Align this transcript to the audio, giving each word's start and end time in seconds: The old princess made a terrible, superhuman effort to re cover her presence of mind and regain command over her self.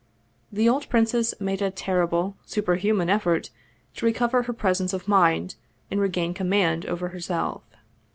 The 0.51 0.67
old 0.67 0.89
princess 0.89 1.35
made 1.39 1.61
a 1.61 1.69
terrible, 1.69 2.35
superhuman 2.43 3.07
effort 3.07 3.51
to 3.93 4.05
re 4.07 4.11
cover 4.11 4.41
her 4.41 4.51
presence 4.53 4.93
of 4.93 5.07
mind 5.07 5.53
and 5.91 5.99
regain 6.01 6.33
command 6.33 6.87
over 6.87 7.09
her 7.09 7.19
self. 7.21 7.61